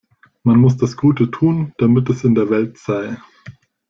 Man 0.41 0.57
muss 0.57 0.77
das 0.77 0.97
Gute 0.97 1.29
tun, 1.29 1.73
damit 1.77 2.09
es 2.09 2.23
in 2.23 2.33
der 2.33 2.49
Welt 2.49 2.79
sei. 2.79 3.17